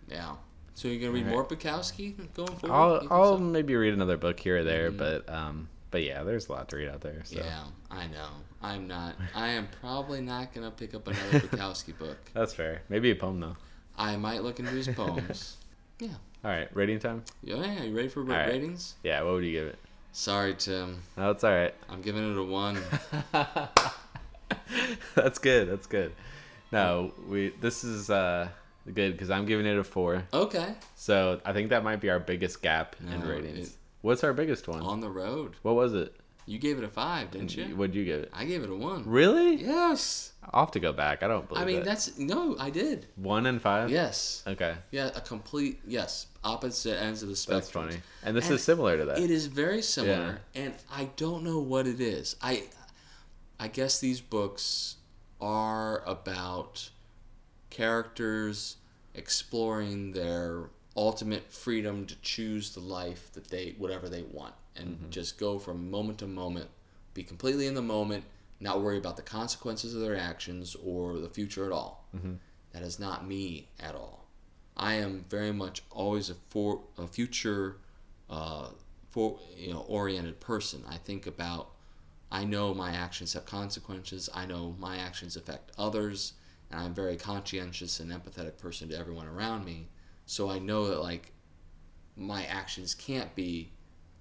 [0.08, 0.34] Yeah.
[0.74, 2.74] So you're gonna read more Bukowski going forward?
[2.74, 3.42] I'll I'll so?
[3.44, 6.76] maybe read another book here or there, but um but yeah, there's a lot to
[6.76, 7.22] read out there.
[7.24, 8.28] So Yeah, I know.
[8.62, 9.16] I'm not.
[9.34, 12.18] I am probably not gonna pick up another Bukowski book.
[12.34, 12.82] that's fair.
[12.88, 13.56] Maybe a poem though.
[13.96, 15.56] I might look into his poems.
[15.98, 16.08] Yeah.
[16.44, 17.22] All right, rating time.
[17.42, 18.48] Yeah, yeah, you ready for right.
[18.48, 18.94] ratings?
[19.02, 19.78] Yeah, what would you give it?
[20.12, 21.02] Sorry, Tim.
[21.16, 21.74] No, it's all right.
[21.88, 22.78] I'm giving it a one.
[25.14, 25.68] That's good.
[25.70, 26.12] That's good.
[26.72, 27.50] No, we.
[27.60, 28.48] This is uh
[28.92, 30.22] good because I'm giving it a four.
[30.32, 30.74] Okay.
[30.96, 33.68] So I think that might be our biggest gap in ratings.
[33.68, 34.80] it- What's our biggest one?
[34.82, 35.56] On the road.
[35.62, 36.14] What was it?
[36.46, 37.76] You gave it a five, didn't you?
[37.76, 38.30] What'd you give it?
[38.32, 39.04] I gave it a one.
[39.06, 39.54] Really?
[39.56, 40.32] Yes.
[40.52, 41.22] I'll have to go back.
[41.22, 41.84] I don't believe I mean, that.
[41.84, 43.06] that's no, I did.
[43.16, 43.90] one and five.
[43.90, 44.42] Yes.
[44.46, 46.26] Okay, Yeah, a complete yes.
[46.42, 47.60] Opposite ends of the spectrum.
[47.60, 47.96] that's funny.
[48.24, 49.18] And this And is similar to that.
[49.18, 52.34] It is very similar, and I don't know what it is.
[52.42, 52.64] I,
[53.60, 54.96] I guess these books
[55.40, 56.88] are about
[57.68, 58.76] characters
[59.14, 65.38] exploring their ultimate freedom to choose the life that they whatever they want, and just
[65.38, 66.68] go from moment to moment,
[67.14, 68.24] be completely in the moment,
[68.60, 72.04] not worry about the consequences of their actions or the future at all.
[72.72, 74.26] That is not me at all.
[74.76, 77.78] I am very much always a for a future
[78.28, 78.68] uh,
[79.10, 80.84] for you know oriented person.
[80.88, 81.70] I think about
[82.30, 84.28] I know my actions have consequences.
[84.34, 86.34] I know my actions affect others,
[86.70, 89.88] and I'm a very conscientious and empathetic person to everyone around me.
[90.30, 91.32] So I know that like
[92.16, 93.72] my actions can't be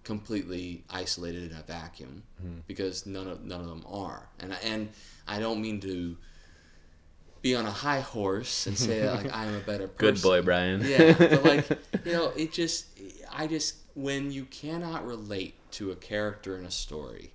[0.04, 2.62] completely isolated in a vacuum hmm.
[2.66, 4.28] because none of none of them are.
[4.40, 4.90] And I, and
[5.28, 6.18] I don't mean to
[7.44, 10.16] be on a high horse and say that like I'm a better person.
[10.16, 10.82] Good boy, Brian.
[10.84, 11.70] Yeah, but like
[12.06, 12.88] you know, it just
[13.32, 17.34] I just when you cannot relate to a character in a story,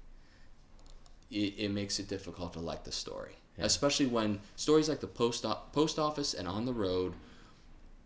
[1.31, 3.37] it, it makes it difficult to like the story.
[3.57, 7.15] Especially when stories like the post o- post office and on the road,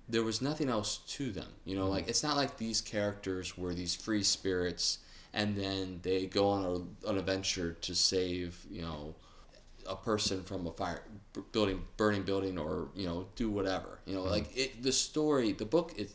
[0.09, 1.49] there was nothing else to them.
[1.65, 2.11] You know, like mm.
[2.11, 4.99] it's not like these characters were these free spirits,
[5.33, 6.65] and then they go on
[7.05, 9.15] a, an adventure to save you know
[9.89, 11.03] a person from a fire
[11.53, 14.31] building burning building or you know do whatever you know mm.
[14.31, 16.11] like it the story the book it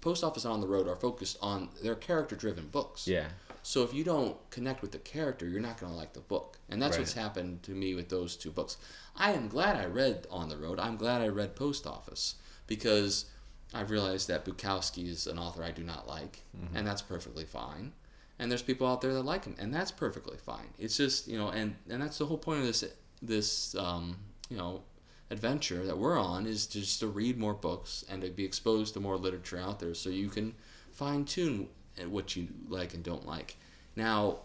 [0.00, 3.26] post office and on the road are focused on their character driven books Yeah.
[3.62, 6.58] so if you don't connect with the character you're not going to like the book
[6.68, 7.02] and that's Right.
[7.02, 8.76] what's happened to me with those two books
[9.16, 12.36] i am glad i read on the road i'm glad i read post office
[12.66, 13.26] because
[13.74, 16.40] i've realized that bukowski is an author i do not like
[16.74, 17.92] and that's perfectly fine.
[18.38, 20.68] And there's people out there that like him and that's perfectly fine.
[20.78, 22.84] It's just you know and and that's the whole point of this
[23.22, 24.16] this um,
[24.50, 24.82] you know
[25.30, 29.00] adventure that we're on is just to read more books and to be exposed to
[29.00, 30.54] more literature out there so you can
[30.92, 31.68] fine tune
[32.08, 33.56] what you like and don't like.
[33.96, 34.38] Now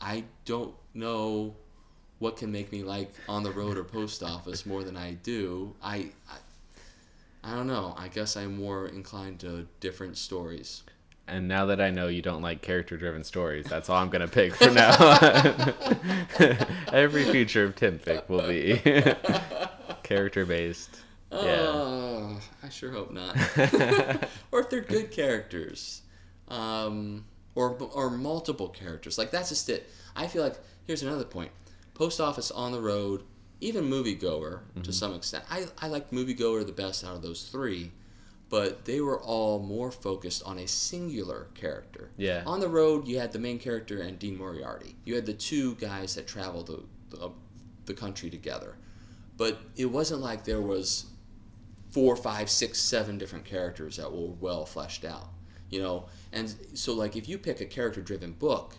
[0.00, 1.54] i don't know
[2.18, 5.74] what can make me like on the road or post office more than i do.
[5.82, 6.36] I, I
[7.46, 7.94] I don't know.
[7.96, 10.82] I guess I'm more inclined to different stories.
[11.28, 14.26] And now that I know you don't like character driven stories, that's all I'm gonna
[14.26, 14.96] pick for now.
[16.92, 18.80] Every future of Tim pick will be
[20.02, 21.00] character based.
[21.30, 21.38] Yeah.
[21.38, 23.36] Oh, I sure hope not.
[24.50, 26.02] or if they're good characters,
[26.48, 29.18] um, or or multiple characters.
[29.18, 29.88] Like that's just it.
[30.14, 31.50] I feel like here's another point:
[31.94, 33.22] post office on the road,
[33.60, 34.82] even moviegoer Mm-hmm.
[34.82, 35.44] to some extent.
[35.50, 37.92] I I liked moviegoer the best out of those three,
[38.50, 42.10] but they were all more focused on a singular character.
[42.16, 42.42] Yeah.
[42.46, 44.94] On the road, you had the main character and Dean Moriarty.
[45.04, 46.82] You had the two guys that traveled the
[47.16, 47.30] the,
[47.86, 48.76] the country together,
[49.36, 51.06] but it wasn't like there was
[51.90, 55.28] four, five, six, seven different characters that were well fleshed out.
[55.70, 58.74] You know, and so like if you pick a character-driven book,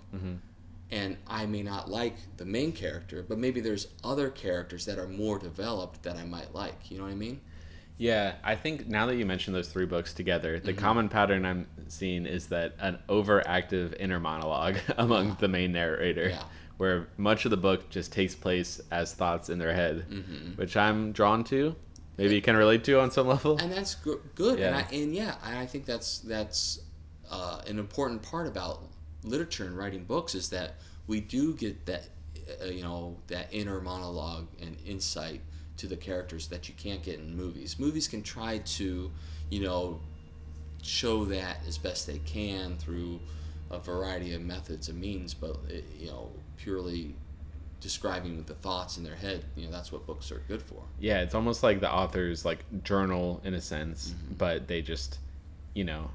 [0.91, 5.08] and I may not like the main character, but maybe there's other characters that are
[5.08, 6.89] more developed that I might like.
[6.91, 7.41] You know what I mean?
[7.97, 10.65] Yeah, I think now that you mention those three books together, Mm-hmm.
[10.67, 16.30] the common pattern I'm seeing is that an overactive inner monologue among the main narrator,
[16.30, 16.43] Yeah.
[16.78, 20.52] where much of the book just takes place as thoughts in their head, Mm-hmm.
[20.62, 21.76] which I'm drawn to.
[22.17, 23.58] Maybe you can relate to on some level.
[23.58, 24.19] and that's good.
[24.60, 25.00] And, I, Yeah.
[25.00, 26.80] and yeah, I think that's that's
[27.30, 28.84] uh, an important part about
[29.29, 30.75] literature and writing books is that
[31.07, 32.07] we do get that
[32.61, 35.41] uh, you know that inner monologue and insight
[35.77, 37.77] to the characters that you can't get in movies.
[37.79, 39.11] Movies can try to
[39.49, 39.99] you know
[40.83, 43.19] show that as best they can through
[43.69, 47.15] a variety of methods and means, but it, you know purely
[47.79, 50.81] describing the thoughts in their head, you know that's what books are good for.
[50.99, 54.33] yeah, it's almost like the author's like journal in a sense, Mm-hmm.
[54.35, 55.19] but they just,
[55.75, 56.09] you know,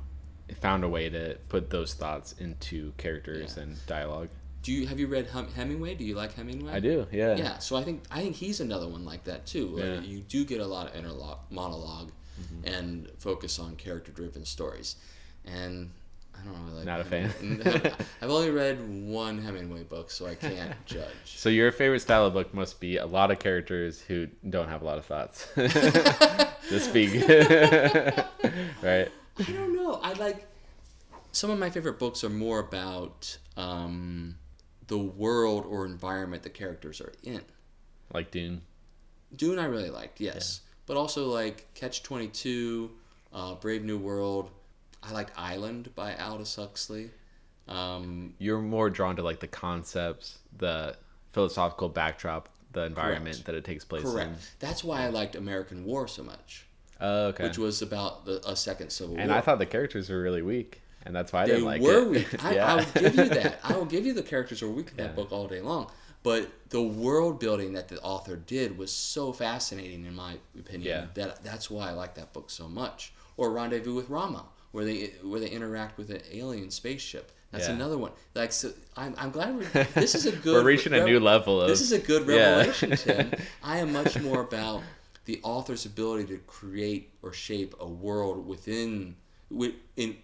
[0.60, 3.62] found a way to put those thoughts into characters Yeah.
[3.64, 4.28] and dialogue.
[4.62, 5.94] Do you have you read Hem- Hemingway?
[5.96, 6.72] Do you like Hemingway?
[6.72, 7.34] I do, yeah.
[7.36, 9.74] Yeah, so I think I think he's another one like that too.
[9.74, 10.00] where Yeah.
[10.02, 11.10] You do get a lot of inner
[11.52, 12.10] monolog
[12.40, 12.74] Mm-hmm.
[12.74, 14.96] and focus on character-driven stories,
[15.44, 15.90] and
[16.34, 16.86] I don't really like.
[16.86, 17.92] Not a Hemingway.
[18.22, 21.08] I've only read one Hemingway book, so I can't judge.
[21.26, 24.80] So your favorite style of book must be a lot of characters who don't have
[24.80, 25.46] a lot of thoughts.
[25.54, 27.12] to speak.
[28.82, 29.08] right?
[29.38, 29.94] I don't know.
[30.02, 30.46] I like
[31.32, 34.36] some of my favorite books are more about um,
[34.86, 37.40] the world or environment the characters are in.
[38.12, 38.62] Like Dune.
[39.34, 42.90] Dune, I really liked, yes, but also like Catch Twenty Two,
[43.32, 44.50] uh, Brave New World.
[45.02, 47.10] I liked Island by Aldous Huxley.
[47.66, 50.96] Um, You're more drawn to like the concepts, the
[51.32, 53.46] philosophical backdrop, the environment Correct.
[53.46, 54.28] that it takes place correct.
[54.28, 54.34] in.
[54.34, 54.56] Correct.
[54.58, 56.66] That's why I liked American War so much,
[57.02, 57.44] Oh, okay.
[57.44, 59.22] which was about the, a second Civil War.
[59.22, 61.82] and I thought the characters were really weak, and that's why I they didn't like
[61.82, 62.08] were it.
[62.08, 62.44] weak.
[62.44, 62.66] I, Yeah.
[62.72, 63.58] I will give you that.
[63.64, 65.12] I will give you the characters were weak in that Yeah.
[65.12, 65.90] book all day long.
[66.22, 71.06] But the world building that the author did was so fascinating, in my opinion, Yeah.
[71.14, 73.12] that that's why I like that book so much.
[73.36, 77.32] Or Rendezvous with Rama, where they where they interact with an alien spaceship.
[77.50, 77.74] That's Yeah.
[77.74, 78.12] another one.
[78.34, 79.84] Like, so I'm, I'm glad we're.
[79.94, 80.54] This is a good.
[80.54, 81.68] We're reaching a new level of.
[81.68, 82.58] This is a good Yeah.
[82.58, 83.32] revelation, Tim.
[83.62, 84.82] I am much more about
[85.24, 89.16] the author's ability to create or shape a world within
[89.50, 90.16] wi- in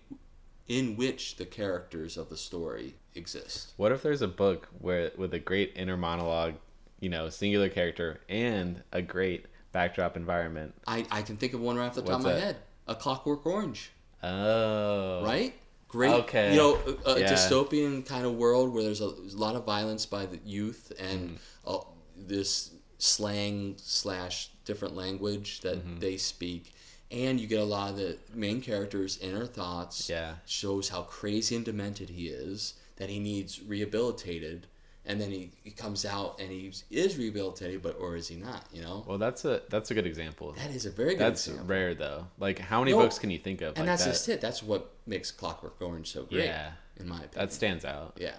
[0.66, 3.72] in which the characters of the story exist.
[3.76, 6.54] What if there's a book where with a great inner monologue,
[7.00, 10.74] you know, singular character and a great backdrop environment?
[10.86, 12.40] I, I can think of one right off the top What's of my that?
[12.42, 12.56] head.
[12.86, 15.22] A Clockwork Orange, Oh.
[15.24, 15.54] right?
[15.88, 16.12] Great.
[16.12, 16.50] Okay.
[16.52, 17.32] You know, a, a Yeah.
[17.32, 20.92] dystopian kind of world where there's a, there's a lot of violence by the youth
[20.98, 21.38] and Mm.
[21.66, 21.84] uh,
[22.16, 25.98] this slang slash different language that Mm-hmm.
[25.98, 26.72] they speak.
[27.10, 30.08] And you get a lot of the main character's inner thoughts.
[30.10, 30.34] Yeah.
[30.46, 34.66] Shows how crazy and demented he is, that he needs rehabilitated.
[35.06, 38.66] And then he, he comes out and he is rehabilitated, but or is he not?
[38.74, 40.52] You know, Well, that's a that's a good example.
[40.52, 41.66] that is a very good That's example.
[41.74, 42.26] rare though.
[42.38, 43.68] Like, how many No, books can you think of?
[43.68, 44.10] and like that's that?
[44.10, 44.40] just it.
[44.42, 46.72] That's what makes Clockwork Orange so great, Yeah.
[47.00, 47.30] in my opinion.
[47.46, 48.18] That stands out.
[48.20, 48.34] yeah,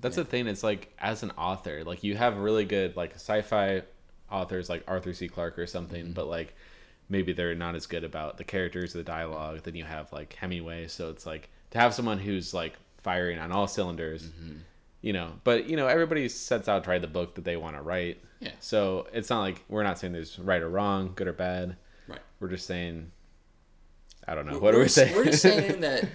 [0.00, 0.46] That's the thing.
[0.46, 3.82] It's like as an author, like you have really good like sci-fi
[4.30, 5.28] authors like Arthur C.
[5.28, 6.12] Clarke or something, Mm-hmm.
[6.14, 6.54] but like
[7.08, 9.62] maybe they're not as good about the characters, the dialogue.
[9.62, 13.52] Then you have like Hemingway, so it's like to have someone who's like firing on
[13.52, 14.56] all cylinders, Mm-hmm.
[15.02, 15.32] you know.
[15.44, 18.20] But you know, everybody sets out to write the book that they want to write.
[18.40, 18.52] Yeah.
[18.60, 21.76] So it's not like we're not saying there's right or wrong, good or bad.
[22.08, 22.20] right.
[22.40, 23.12] We're just saying.
[24.28, 24.52] I don't know.
[24.52, 25.14] We're- What are we saying?
[25.14, 26.08] We're just saying that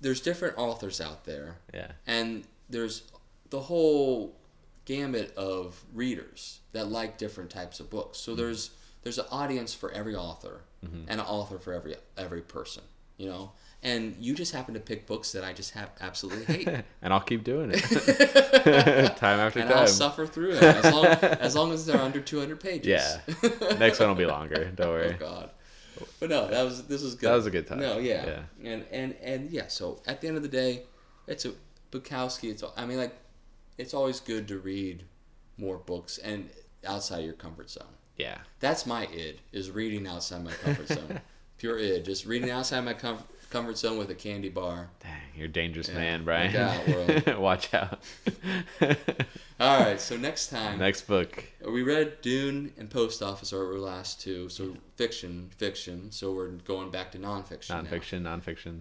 [0.00, 1.92] there's different authors out there, yeah.
[2.06, 3.02] and there's
[3.50, 4.36] the whole
[4.86, 8.18] gamut of readers that like different types of books.
[8.18, 8.30] Mm-hmm.
[8.30, 8.70] So there's
[9.02, 12.82] there's an audience for every author and an author for every every person.
[13.18, 16.68] You know, and you just happen to pick books that I just have absolutely hate.
[17.02, 17.80] and I'll keep doing it.
[19.16, 19.78] time after and time.
[19.78, 22.86] I'll suffer through it as long, as long as they're under 200 pages.
[22.86, 23.76] Yeah.
[23.78, 24.70] Next one will be longer.
[24.74, 25.14] Don't worry.
[25.14, 25.18] oh.
[25.18, 25.50] God.
[26.20, 27.30] But no, that was this was good.
[27.30, 27.80] That was a good time.
[27.80, 28.26] No, yeah.
[28.26, 28.70] Yeah.
[28.70, 29.68] And and and yeah.
[29.68, 30.82] So at the end of the day,
[31.26, 31.52] it's a
[31.90, 32.50] Bukowski.
[32.50, 32.74] It's all.
[32.76, 33.16] I mean like,
[33.78, 35.04] it's always good to read
[35.58, 36.50] more books and
[36.86, 37.84] outside your comfort zone.
[38.16, 38.38] Yeah.
[38.60, 41.20] That's my id is reading outside my comfort zone.
[41.58, 44.90] Pure id, just reading outside my com- comfort zone with a candy bar.
[45.02, 46.54] Dang, you're a dangerous Yeah, man, Brian.
[46.54, 47.40] out.
[47.40, 48.02] Watch out.
[49.60, 49.98] All right.
[50.00, 50.78] So next time.
[50.78, 51.44] Next book.
[51.66, 54.48] We read Dune and Post Office are our last two.
[54.50, 56.10] So fiction, fiction.
[56.12, 57.70] So we're going back to nonfiction.
[57.70, 57.80] now.
[57.82, 58.80] Nonfiction, nonfiction.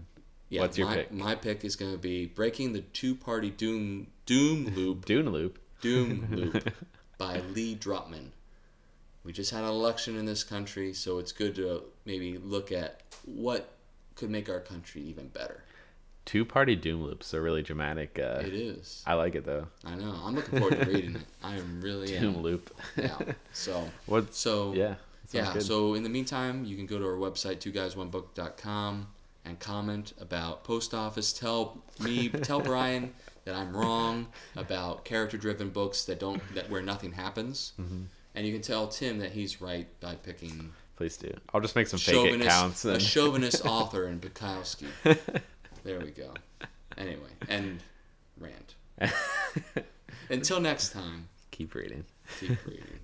[0.55, 1.11] Yeah, What's your my, pick?
[1.11, 5.59] My pick is going to be Breaking the Two Party Doom Doom Loop Dune Loop.
[5.81, 6.71] Doom Loop
[7.17, 8.29] by Lee Drutman.
[9.25, 13.01] We just had an election in this country, so it's good to maybe look at
[13.25, 13.69] what
[14.15, 15.63] could make our country even better.
[16.23, 18.17] Two party Doom Loops are really dramatic.
[18.17, 19.03] Uh, It is.
[19.05, 19.67] I like it though.
[19.83, 20.17] I know.
[20.23, 21.21] I'm looking forward to reading it.
[21.43, 22.41] I am really Doom am.
[22.43, 22.73] Loop.
[22.95, 23.17] Yeah.
[23.51, 24.95] So What's so yeah.
[25.33, 25.51] yeah.
[25.51, 25.63] good.
[25.63, 29.07] So in the meantime, you can go to our website, two guys one book.com
[29.45, 31.31] and comment about post office.
[31.33, 33.13] Tell me, tell Brian
[33.45, 37.73] that I'm wrong about character driven books that don't that where nothing happens.
[37.79, 38.03] Mm-hmm.
[38.35, 41.33] And you can tell Tim that he's right by picking Please do.
[41.53, 42.85] I'll just make some fake it chauvinist, counts.
[42.85, 44.87] a chauvinist author in Bukowski.
[45.83, 46.33] There we go.
[46.97, 47.83] Anyway, and
[48.39, 48.75] rant.
[50.29, 52.05] Until next time, Keep reading.
[52.39, 52.99] keep reading.